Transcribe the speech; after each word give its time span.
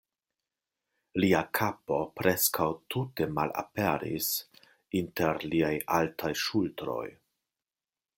Lia 1.23 1.41
kapo 1.57 1.99
preskaŭ 2.21 2.67
tute 2.95 3.27
malaperis 3.39 4.31
inter 5.01 5.45
liaj 5.53 5.73
altaj 5.99 6.33
ŝultroj. 6.45 7.05